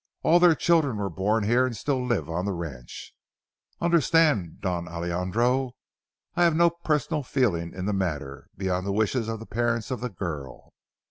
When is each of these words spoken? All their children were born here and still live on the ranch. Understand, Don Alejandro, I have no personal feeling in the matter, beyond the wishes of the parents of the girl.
All 0.23 0.39
their 0.39 0.55
children 0.55 0.97
were 0.97 1.11
born 1.11 1.43
here 1.43 1.63
and 1.67 1.77
still 1.77 2.03
live 2.03 2.27
on 2.27 2.45
the 2.45 2.53
ranch. 2.53 3.13
Understand, 3.79 4.59
Don 4.59 4.87
Alejandro, 4.87 5.73
I 6.35 6.43
have 6.43 6.55
no 6.55 6.71
personal 6.71 7.21
feeling 7.21 7.71
in 7.71 7.85
the 7.85 7.93
matter, 7.93 8.47
beyond 8.57 8.87
the 8.87 8.93
wishes 8.93 9.27
of 9.27 9.39
the 9.39 9.45
parents 9.45 9.91
of 9.91 9.99
the 10.01 10.09
girl. 10.09 10.73